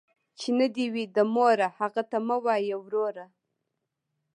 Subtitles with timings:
[0.19, 3.25] ـ چې نه دې وي، د موره هغه ته مه وايه وروره.